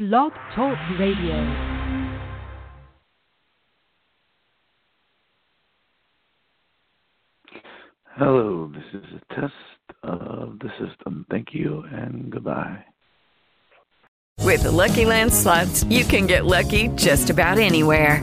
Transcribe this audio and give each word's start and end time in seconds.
Blog 0.00 0.32
Talk 0.56 0.78
Radio. 0.98 1.36
Hello, 8.16 8.72
this 8.72 8.82
is 8.94 9.04
a 9.12 9.34
test 9.34 9.52
of 10.02 10.58
the 10.60 10.70
system. 10.78 11.26
Thank 11.30 11.48
you 11.52 11.84
and 11.92 12.30
goodbye. 12.30 12.82
With 14.42 14.62
the 14.62 14.72
Lucky 14.72 15.04
Land 15.04 15.34
slots, 15.34 15.84
you 15.84 16.04
can 16.04 16.26
get 16.26 16.46
lucky 16.46 16.88
just 16.96 17.28
about 17.28 17.58
anywhere. 17.58 18.22